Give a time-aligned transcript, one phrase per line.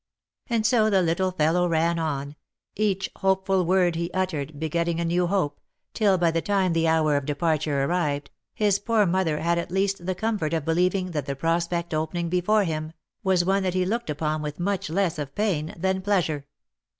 [0.49, 2.35] And so the little fellow ran on—
[2.75, 5.61] each hopeful word he uttered be getting a new hope,
[5.93, 10.07] till, by the time the hour of departure arrived, his poor mother had at least
[10.07, 12.93] the comfort of believing that the prospect opening before him,
[13.23, 16.47] was one that he looked upon with much less of pain than pleasure.